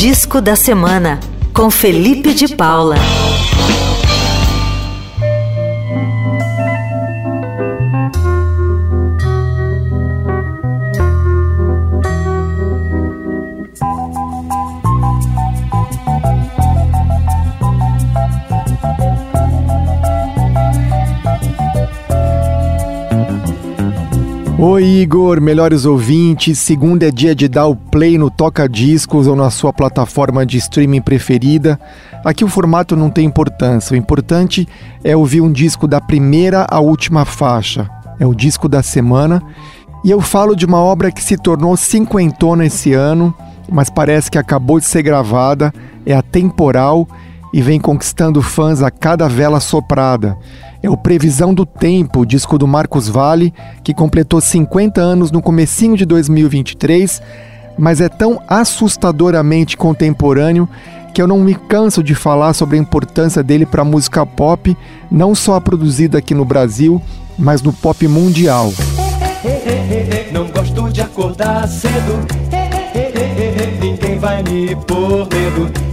Disco 0.00 0.40
da 0.40 0.56
Semana, 0.56 1.20
com 1.52 1.70
Felipe 1.70 2.32
de 2.32 2.56
Paula. 2.56 2.96
Oi, 24.62 24.84
Igor, 24.84 25.40
melhores 25.40 25.86
ouvintes. 25.86 26.58
Segunda 26.58 27.08
é 27.08 27.10
dia 27.10 27.34
de 27.34 27.48
dar 27.48 27.66
o 27.66 27.74
play 27.74 28.18
no 28.18 28.30
Toca 28.30 28.68
Discos 28.68 29.26
ou 29.26 29.34
na 29.34 29.48
sua 29.48 29.72
plataforma 29.72 30.44
de 30.44 30.58
streaming 30.58 31.00
preferida. 31.00 31.80
Aqui 32.22 32.44
o 32.44 32.48
formato 32.48 32.94
não 32.94 33.08
tem 33.08 33.24
importância. 33.24 33.94
O 33.94 33.96
importante 33.96 34.68
é 35.02 35.16
ouvir 35.16 35.40
um 35.40 35.50
disco 35.50 35.88
da 35.88 35.98
primeira 35.98 36.66
à 36.70 36.78
última 36.78 37.24
faixa. 37.24 37.88
É 38.18 38.26
o 38.26 38.34
disco 38.34 38.68
da 38.68 38.82
semana. 38.82 39.42
E 40.04 40.10
eu 40.10 40.20
falo 40.20 40.54
de 40.54 40.66
uma 40.66 40.78
obra 40.78 41.10
que 41.10 41.24
se 41.24 41.38
tornou 41.38 41.74
cinquentona 41.74 42.66
esse 42.66 42.92
ano, 42.92 43.34
mas 43.66 43.88
parece 43.88 44.30
que 44.30 44.36
acabou 44.36 44.78
de 44.78 44.84
ser 44.84 45.00
gravada. 45.00 45.72
É 46.04 46.12
atemporal 46.12 47.08
e 47.52 47.60
vem 47.60 47.80
conquistando 47.80 48.40
fãs 48.42 48.82
a 48.82 48.90
cada 48.90 49.28
vela 49.28 49.60
soprada. 49.60 50.36
É 50.82 50.88
o 50.88 50.96
Previsão 50.96 51.52
do 51.52 51.66
Tempo, 51.66 52.24
disco 52.24 52.56
do 52.56 52.66
Marcos 52.66 53.08
Vale, 53.08 53.52
que 53.82 53.92
completou 53.92 54.40
50 54.40 55.00
anos 55.00 55.30
no 55.30 55.42
comecinho 55.42 55.96
de 55.96 56.06
2023, 56.06 57.20
mas 57.76 58.00
é 58.00 58.08
tão 58.08 58.40
assustadoramente 58.48 59.76
contemporâneo 59.76 60.68
que 61.12 61.20
eu 61.20 61.26
não 61.26 61.40
me 61.40 61.54
canso 61.54 62.02
de 62.02 62.14
falar 62.14 62.54
sobre 62.54 62.78
a 62.78 62.80
importância 62.80 63.42
dele 63.42 63.66
para 63.66 63.82
a 63.82 63.84
música 63.84 64.24
pop, 64.24 64.76
não 65.10 65.34
só 65.34 65.58
produzida 65.58 66.18
aqui 66.18 66.34
no 66.34 66.44
Brasil, 66.44 67.02
mas 67.36 67.60
no 67.60 67.72
pop 67.72 68.06
mundial. 68.06 68.72
Não 70.32 70.46
gosto 70.48 70.90
de 70.90 71.00
acordar 71.02 71.66
cedo, 71.66 72.26
ninguém 73.80 74.18
vai 74.18 74.42
me 74.42 74.76
pôr 74.76 75.26
medo 75.32 75.90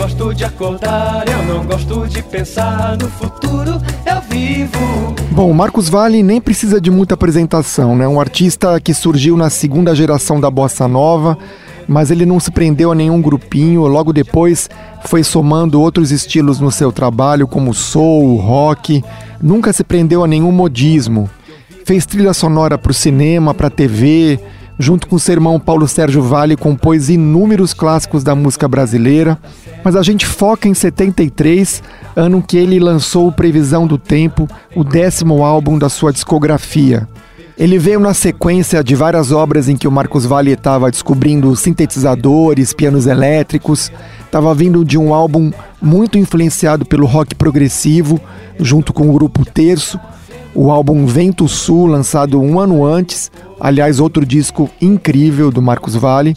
gosto 0.00 0.34
de 0.34 0.46
acordar, 0.46 1.24
eu 1.28 1.42
não 1.44 1.62
gosto 1.62 2.08
de 2.08 2.22
pensar 2.22 2.96
no 2.96 3.06
futuro, 3.10 3.72
eu 4.06 4.20
vivo. 4.30 5.14
Bom, 5.30 5.52
Marcos 5.52 5.90
Valle 5.90 6.22
nem 6.22 6.40
precisa 6.40 6.80
de 6.80 6.90
muita 6.90 7.12
apresentação, 7.12 7.94
né? 7.94 8.08
Um 8.08 8.18
artista 8.18 8.80
que 8.80 8.94
surgiu 8.94 9.36
na 9.36 9.50
segunda 9.50 9.94
geração 9.94 10.40
da 10.40 10.50
bossa 10.50 10.88
nova, 10.88 11.36
mas 11.86 12.10
ele 12.10 12.24
não 12.24 12.40
se 12.40 12.50
prendeu 12.50 12.90
a 12.90 12.94
nenhum 12.94 13.20
grupinho, 13.20 13.82
logo 13.82 14.10
depois 14.10 14.70
foi 15.04 15.22
somando 15.22 15.78
outros 15.78 16.10
estilos 16.10 16.60
no 16.60 16.70
seu 16.70 16.90
trabalho, 16.90 17.46
como 17.46 17.74
soul, 17.74 18.36
rock, 18.38 19.04
nunca 19.38 19.70
se 19.70 19.84
prendeu 19.84 20.24
a 20.24 20.26
nenhum 20.26 20.50
modismo. 20.50 21.28
Fez 21.84 22.06
trilha 22.06 22.32
sonora 22.32 22.78
para 22.78 22.90
o 22.90 22.94
cinema, 22.94 23.52
para 23.52 23.66
a 23.66 23.70
TV, 23.70 24.40
junto 24.80 25.06
com 25.06 25.18
seu 25.18 25.34
irmão 25.34 25.60
Paulo 25.60 25.86
Sérgio 25.86 26.22
Vale, 26.22 26.56
compôs 26.56 27.10
inúmeros 27.10 27.74
clássicos 27.74 28.24
da 28.24 28.34
música 28.34 28.66
brasileira, 28.66 29.38
mas 29.84 29.94
a 29.94 30.02
gente 30.02 30.24
foca 30.24 30.66
em 30.66 30.72
73, 30.72 31.82
ano 32.16 32.42
que 32.42 32.56
ele 32.56 32.80
lançou 32.80 33.30
Previsão 33.30 33.86
do 33.86 33.98
Tempo, 33.98 34.48
o 34.74 34.82
décimo 34.82 35.44
álbum 35.44 35.78
da 35.78 35.90
sua 35.90 36.12
discografia. 36.12 37.06
Ele 37.58 37.78
veio 37.78 38.00
na 38.00 38.14
sequência 38.14 38.82
de 38.82 38.94
várias 38.94 39.30
obras 39.30 39.68
em 39.68 39.76
que 39.76 39.86
o 39.86 39.92
Marcos 39.92 40.24
Valle 40.24 40.52
estava 40.52 40.90
descobrindo 40.90 41.54
sintetizadores, 41.54 42.72
pianos 42.72 43.06
elétricos, 43.06 43.92
estava 44.24 44.54
vindo 44.54 44.82
de 44.82 44.96
um 44.96 45.12
álbum 45.12 45.52
muito 45.80 46.16
influenciado 46.16 46.86
pelo 46.86 47.04
rock 47.04 47.34
progressivo, 47.34 48.18
junto 48.58 48.94
com 48.94 49.10
o 49.10 49.12
grupo 49.12 49.44
Terço, 49.44 50.00
o 50.54 50.70
álbum 50.70 51.06
Vento 51.06 51.48
Sul, 51.48 51.86
lançado 51.86 52.40
um 52.40 52.58
ano 52.58 52.84
antes, 52.84 53.30
aliás, 53.60 54.00
outro 54.00 54.24
disco 54.26 54.68
incrível 54.80 55.50
do 55.50 55.62
Marcos 55.62 55.94
Valle, 55.94 56.36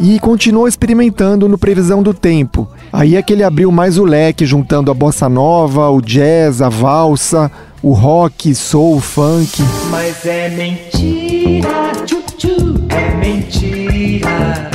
e 0.00 0.18
continuou 0.18 0.66
experimentando 0.66 1.48
no 1.48 1.56
Previsão 1.56 2.02
do 2.02 2.12
Tempo. 2.12 2.68
Aí 2.92 3.16
é 3.16 3.22
que 3.22 3.32
ele 3.32 3.44
abriu 3.44 3.70
mais 3.70 3.96
o 3.98 4.04
leque, 4.04 4.44
juntando 4.44 4.90
a 4.90 4.94
bossa 4.94 5.28
nova, 5.28 5.88
o 5.88 6.00
jazz, 6.00 6.60
a 6.60 6.68
valsa, 6.68 7.50
o 7.82 7.92
rock, 7.92 8.54
soul, 8.54 9.00
funk. 9.00 9.62
Mas 9.90 10.26
é 10.26 10.48
mentira, 10.50 11.92
tchu, 12.04 12.22
tchu, 12.36 12.86
é 12.88 13.14
mentira. 13.14 14.70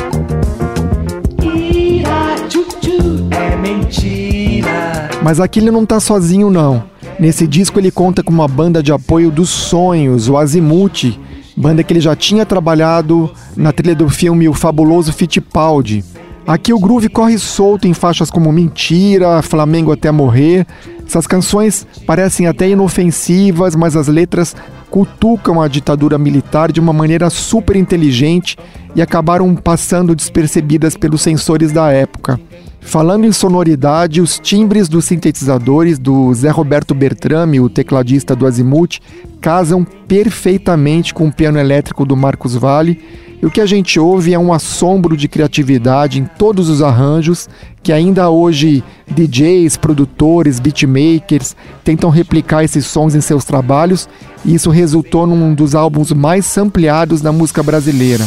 Ira, 1.41 2.35
tchu, 2.47 2.63
tchu, 2.79 3.27
é 3.31 3.55
mentira. 3.57 5.09
Mas 5.21 5.39
aqui 5.39 5.59
ele 5.59 5.71
não 5.71 5.85
tá 5.85 5.99
sozinho 5.99 6.49
não. 6.49 6.83
Nesse 7.19 7.45
disco 7.45 7.77
ele 7.77 7.91
conta 7.91 8.23
com 8.23 8.31
uma 8.31 8.47
banda 8.47 8.81
de 8.81 8.93
apoio 8.93 9.29
dos 9.29 9.49
sonhos, 9.49 10.29
o 10.29 10.37
Azimuth, 10.37 11.19
banda 11.55 11.83
que 11.83 11.91
ele 11.91 11.99
já 11.99 12.15
tinha 12.15 12.45
trabalhado 12.45 13.29
na 13.57 13.73
trilha 13.73 13.93
do 13.93 14.07
filme 14.07 14.47
O 14.47 14.53
Fabuloso 14.53 15.11
Fittipaldi. 15.11 16.01
Aqui 16.47 16.73
o 16.73 16.79
groove 16.79 17.09
corre 17.09 17.37
solto 17.37 17.89
em 17.89 17.93
faixas 17.93 18.31
como 18.31 18.53
Mentira, 18.53 19.41
Flamengo 19.41 19.91
até 19.91 20.09
morrer. 20.09 20.65
Essas 21.05 21.27
canções 21.27 21.85
parecem 22.07 22.47
até 22.47 22.69
inofensivas, 22.69 23.75
mas 23.75 23.97
as 23.97 24.07
letras 24.07 24.55
cutucam 24.89 25.61
a 25.61 25.67
ditadura 25.67 26.17
militar 26.17 26.71
de 26.71 26.79
uma 26.79 26.93
maneira 26.93 27.29
super 27.29 27.75
inteligente 27.75 28.57
e 28.95 29.01
acabaram 29.01 29.53
passando 29.55 30.15
despercebidas 30.15 30.95
pelos 30.95 31.21
sensores 31.21 31.73
da 31.73 31.91
época. 31.91 32.39
Falando 32.81 33.25
em 33.25 33.31
sonoridade, 33.31 34.21
os 34.21 34.39
timbres 34.39 34.87
dos 34.87 35.05
sintetizadores 35.05 35.99
do 35.99 36.33
Zé 36.33 36.49
Roberto 36.49 36.95
Bertrame, 36.95 37.59
o 37.59 37.69
tecladista 37.69 38.35
do 38.35 38.47
Azimuth, 38.47 38.99
casam 39.39 39.83
perfeitamente 39.83 41.13
com 41.13 41.27
o 41.27 41.31
piano 41.31 41.59
elétrico 41.59 42.05
do 42.05 42.15
Marcos 42.15 42.55
Valle. 42.55 42.99
E 43.41 43.45
o 43.45 43.51
que 43.51 43.61
a 43.61 43.65
gente 43.65 43.99
ouve 43.99 44.33
é 44.33 44.39
um 44.39 44.51
assombro 44.51 45.15
de 45.15 45.27
criatividade 45.27 46.19
em 46.19 46.25
todos 46.25 46.67
os 46.67 46.81
arranjos 46.81 47.47
que 47.81 47.93
ainda 47.93 48.29
hoje 48.29 48.83
DJs, 49.09 49.77
produtores, 49.77 50.59
beatmakers 50.59 51.55
tentam 51.83 52.09
replicar 52.09 52.63
esses 52.63 52.85
sons 52.85 53.15
em 53.15 53.21
seus 53.21 53.45
trabalhos, 53.45 54.09
e 54.43 54.53
isso 54.53 54.69
resultou 54.69 55.25
num 55.25 55.53
dos 55.53 55.75
álbuns 55.75 56.11
mais 56.11 56.45
sampleados 56.45 57.21
da 57.21 57.31
música 57.31 57.63
brasileira. 57.63 58.25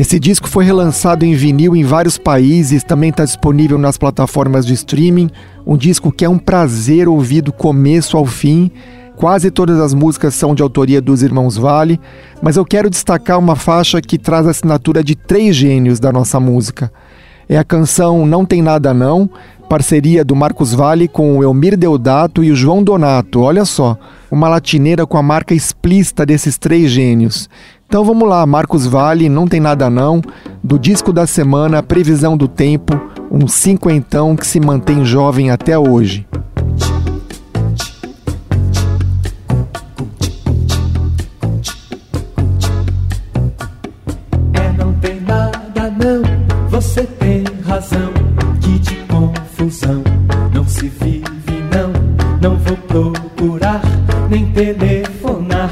Esse 0.00 0.18
disco 0.18 0.48
foi 0.48 0.64
relançado 0.64 1.26
em 1.26 1.34
vinil 1.34 1.76
em 1.76 1.84
vários 1.84 2.16
países, 2.16 2.82
também 2.82 3.10
está 3.10 3.22
disponível 3.22 3.76
nas 3.76 3.98
plataformas 3.98 4.64
de 4.64 4.72
streaming. 4.72 5.28
Um 5.66 5.76
disco 5.76 6.10
que 6.10 6.24
é 6.24 6.28
um 6.28 6.38
prazer 6.38 7.06
ouvir 7.06 7.42
do 7.42 7.52
começo 7.52 8.16
ao 8.16 8.24
fim. 8.24 8.70
Quase 9.14 9.50
todas 9.50 9.78
as 9.78 9.92
músicas 9.92 10.34
são 10.34 10.54
de 10.54 10.62
autoria 10.62 11.02
dos 11.02 11.22
irmãos 11.22 11.58
Vale, 11.58 12.00
mas 12.40 12.56
eu 12.56 12.64
quero 12.64 12.88
destacar 12.88 13.38
uma 13.38 13.54
faixa 13.54 14.00
que 14.00 14.16
traz 14.16 14.46
a 14.46 14.52
assinatura 14.52 15.04
de 15.04 15.14
três 15.14 15.54
gênios 15.54 16.00
da 16.00 16.10
nossa 16.10 16.40
música. 16.40 16.90
É 17.46 17.58
a 17.58 17.64
canção 17.64 18.24
Não 18.24 18.46
Tem 18.46 18.62
Nada 18.62 18.94
Não, 18.94 19.28
parceria 19.68 20.24
do 20.24 20.34
Marcos 20.34 20.72
Vale 20.72 21.08
com 21.08 21.36
o 21.36 21.42
Elmir 21.42 21.76
Deodato 21.76 22.42
e 22.42 22.50
o 22.50 22.56
João 22.56 22.82
Donato. 22.82 23.42
Olha 23.42 23.66
só, 23.66 23.98
uma 24.30 24.48
latineira 24.48 25.06
com 25.06 25.18
a 25.18 25.22
marca 25.22 25.52
explícita 25.52 26.24
desses 26.24 26.56
três 26.56 26.90
gênios. 26.90 27.50
Então 27.90 28.04
vamos 28.04 28.28
lá, 28.28 28.46
Marcos 28.46 28.86
Vale, 28.86 29.28
não 29.28 29.48
tem 29.48 29.58
nada 29.58 29.90
não, 29.90 30.22
do 30.62 30.78
disco 30.78 31.12
da 31.12 31.26
semana, 31.26 31.82
previsão 31.82 32.36
do 32.36 32.46
tempo, 32.46 32.92
um 33.28 33.48
cinquentão 33.48 34.36
que 34.36 34.46
se 34.46 34.60
mantém 34.60 35.04
jovem 35.04 35.50
até 35.50 35.76
hoje. 35.76 36.24
É, 44.54 44.72
não 44.78 44.92
tem 45.00 45.20
nada 45.22 45.90
não, 45.90 46.68
você 46.68 47.02
tem 47.02 47.42
razão 47.66 48.12
confusão. 49.08 50.00
Não 50.54 50.64
se 50.64 50.86
vive, 50.88 51.24
não, 51.72 51.90
não 52.40 52.56
vou 52.56 52.76
procurar, 52.76 53.82
nem 54.30 54.46
telefonar. 54.52 55.70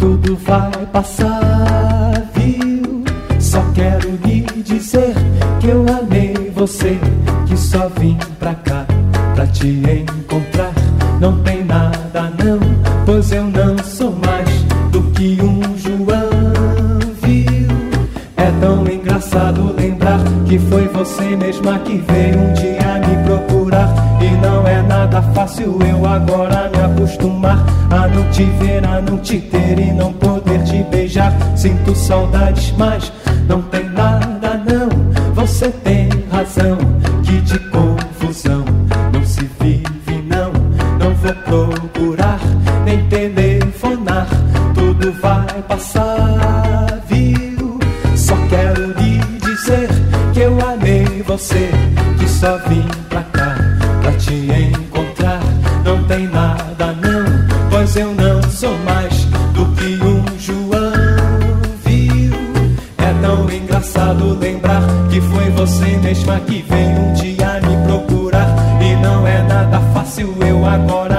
Tudo 0.00 0.36
vai 0.36 0.86
passar, 0.92 2.30
viu? 2.34 3.04
Só 3.38 3.62
quero 3.74 4.18
lhe 4.24 4.40
dizer 4.62 5.14
que 5.60 5.68
eu 5.68 5.84
amei 5.88 6.50
você, 6.54 6.98
que 7.46 7.56
só 7.56 7.88
vim 8.00 8.18
pra 8.38 8.54
cá 8.54 8.86
pra 9.34 9.46
te 9.46 9.68
encontrar. 9.68 10.72
Não 11.20 11.40
tem 11.42 11.64
nada, 11.64 12.32
não, 12.42 12.58
pois 13.06 13.30
eu 13.30 13.44
não 13.44 13.76
sou 13.84 14.12
mais 14.26 14.48
do 14.90 15.02
que 15.12 15.38
um 15.42 15.60
João, 15.76 16.98
viu? 17.22 17.68
É 18.36 18.50
tão 18.60 18.84
engraçado 18.88 19.70
que 20.50 20.58
foi 20.58 20.88
você 20.88 21.36
mesma 21.36 21.78
que 21.78 21.98
veio 21.98 22.40
um 22.40 22.52
dia 22.54 23.00
me 23.06 23.22
procurar. 23.24 24.09
Nada 24.90 25.22
fácil 25.22 25.78
eu 25.88 26.04
agora 26.04 26.68
me 26.68 26.82
acostumar 26.82 27.64
a 27.92 28.08
não 28.08 28.28
te 28.32 28.42
ver, 28.42 28.84
a 28.84 29.00
não 29.00 29.18
te 29.18 29.40
ter 29.40 29.78
e 29.78 29.92
não 29.92 30.12
poder 30.12 30.64
te 30.64 30.82
beijar. 30.82 31.32
Sinto 31.56 31.94
saudades, 31.94 32.74
mas 32.76 33.12
não 33.48 33.62
tem 33.62 33.88
nada 33.88 34.60
não. 34.66 34.88
Você 35.32 35.68
tem 35.68 36.08
razão, 36.28 36.76
que 37.22 37.40
de 37.40 37.56
confusão 37.70 38.64
não 39.12 39.24
se 39.24 39.48
vive 39.60 40.24
não. 40.26 40.50
Não 40.98 41.14
vou 41.14 41.68
procurar 41.68 42.40
nem 42.84 43.06
telefonar, 43.06 44.26
tudo 44.74 45.12
vai 45.22 45.62
passar, 45.68 47.00
viu? 47.06 47.78
Só 48.16 48.34
quero 48.48 48.86
lhe 48.98 49.18
dizer 49.38 49.88
que 50.34 50.40
eu 50.40 50.58
amei 50.68 51.22
você, 51.22 51.70
que 52.18 52.28
só 52.28 52.58
vim 52.66 52.99
sou 58.50 58.76
mais 58.78 59.24
do 59.54 59.64
que 59.76 60.02
um 60.02 60.38
João, 60.38 60.70
viu? 61.84 62.32
É 62.98 63.12
tão 63.22 63.50
engraçado 63.50 64.38
lembrar 64.38 64.82
que 65.10 65.20
foi 65.20 65.50
você 65.50 65.96
mesma 65.98 66.40
que 66.40 66.62
veio 66.68 66.98
um 66.98 67.12
dia 67.14 67.60
me 67.60 67.86
procurar 67.86 68.48
e 68.82 68.96
não 68.96 69.26
é 69.26 69.42
nada 69.42 69.80
fácil 69.92 70.34
eu 70.46 70.66
agora 70.66 71.09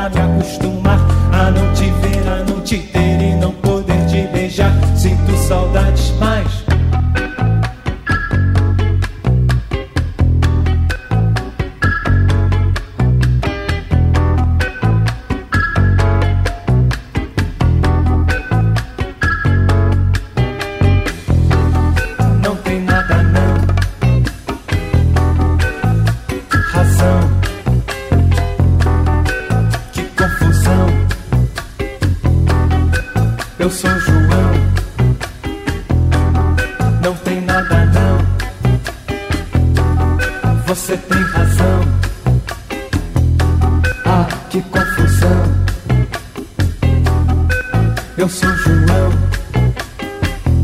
Eu 33.61 33.69
sou 33.69 33.91
João, 33.99 34.51
não 37.03 37.13
tem 37.17 37.41
nada 37.41 37.85
não. 37.85 38.17
Você 40.65 40.97
tem 40.97 41.21
razão. 41.21 41.81
Ah, 44.03 44.27
que 44.49 44.61
confusão. 44.63 45.43
Eu 48.17 48.27
sou 48.27 48.49
João. 48.49 49.11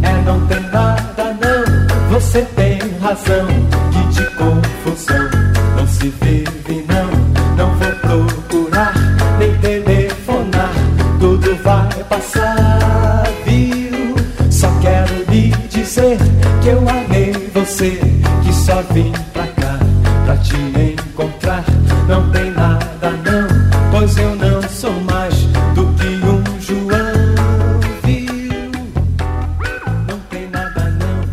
É, 0.02 0.22
não 0.26 0.48
tem 0.48 0.60
nada 0.62 1.38
não. 1.40 1.64
Você 2.10 2.42
tem 2.56 2.80
razão. 3.00 3.46
Que 3.92 4.08
de 4.08 4.26
confusão 4.32 5.30
não 5.76 5.88
se 5.88 6.10
vive 6.20 6.84
não. 6.88 7.12
Não 7.56 7.76
vou 7.76 7.92
procurar 7.92 8.96
nem 9.38 9.56
telefonar. 9.60 10.72
Tudo 11.20 11.56
vai 11.64 12.04
passar, 12.10 12.80
vim 18.98 19.12
pra 19.32 19.46
cá 19.48 19.78
pra 20.26 20.38
te 20.38 20.56
encontrar. 20.56 21.64
Não 22.08 22.30
tem 22.32 22.52
nada 22.52 23.12
não, 23.12 23.92
pois 23.92 24.18
eu 24.18 24.36
não 24.36 24.62
sou 24.64 24.94
mais 25.02 25.36
do 25.76 25.86
que 25.94 26.08
um 26.26 26.60
João, 26.60 27.80
viu? 28.04 28.72
Não 30.08 30.20
tem 30.30 30.50
nada 30.50 30.90
não. 30.90 31.24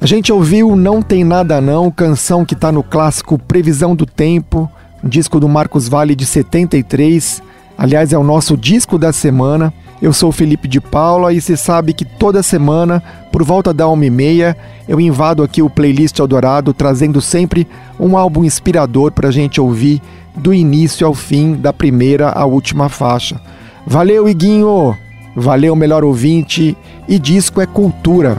A 0.00 0.06
gente 0.06 0.32
ouviu 0.32 0.76
Não 0.76 1.00
Tem 1.00 1.24
Nada 1.24 1.60
Não, 1.60 1.90
canção 1.90 2.44
que 2.44 2.54
está 2.54 2.70
no 2.70 2.82
clássico 2.82 3.38
Previsão 3.38 3.96
do 3.96 4.04
Tempo, 4.04 4.70
um 5.02 5.08
disco 5.08 5.40
do 5.40 5.48
Marcos 5.48 5.88
Vale 5.88 6.14
de 6.14 6.26
73. 6.26 7.42
Aliás, 7.76 8.12
é 8.12 8.18
o 8.18 8.24
nosso 8.24 8.56
disco 8.56 8.98
da 8.98 9.12
semana. 9.12 9.72
Eu 10.00 10.12
sou 10.12 10.30
Felipe 10.30 10.68
de 10.68 10.80
Paula 10.80 11.32
e 11.32 11.40
você 11.40 11.56
sabe 11.56 11.92
que 11.92 12.04
toda 12.04 12.42
semana, 12.42 13.02
por 13.32 13.42
volta 13.42 13.74
da 13.74 13.88
uma 13.88 14.06
e 14.06 14.10
meia, 14.10 14.56
eu 14.86 15.00
invado 15.00 15.42
aqui 15.42 15.60
o 15.60 15.68
playlist 15.68 16.18
Eldorado, 16.18 16.72
trazendo 16.72 17.20
sempre 17.20 17.66
um 17.98 18.16
álbum 18.16 18.44
inspirador 18.44 19.10
para 19.10 19.28
a 19.28 19.32
gente 19.32 19.60
ouvir 19.60 20.00
do 20.36 20.54
início 20.54 21.04
ao 21.04 21.14
fim, 21.14 21.54
da 21.54 21.72
primeira 21.72 22.30
à 22.30 22.44
última 22.44 22.88
faixa. 22.88 23.40
Valeu, 23.84 24.28
Iguinho! 24.28 24.96
Valeu, 25.34 25.74
melhor 25.74 26.04
ouvinte! 26.04 26.76
E 27.08 27.18
disco 27.18 27.60
é 27.60 27.66
cultura. 27.66 28.38